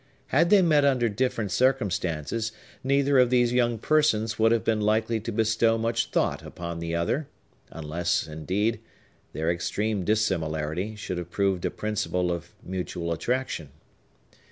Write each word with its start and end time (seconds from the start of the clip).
Had 0.29 0.49
they 0.49 0.63
met 0.63 0.83
under 0.83 1.07
different 1.09 1.51
circumstances, 1.51 2.51
neither 2.83 3.19
of 3.19 3.29
these 3.29 3.53
young 3.53 3.77
persons 3.77 4.39
would 4.39 4.51
have 4.51 4.63
been 4.63 4.81
likely 4.81 5.19
to 5.19 5.31
bestow 5.31 5.77
much 5.77 6.07
thought 6.09 6.41
upon 6.41 6.79
the 6.79 6.95
other, 6.95 7.27
unless, 7.69 8.25
indeed, 8.25 8.79
their 9.33 9.51
extreme 9.51 10.03
dissimilarity 10.03 10.95
should 10.95 11.19
have 11.19 11.29
proved 11.29 11.65
a 11.65 11.69
principle 11.69 12.31
of 12.31 12.49
mutual 12.63 13.11
attraction. 13.13 13.69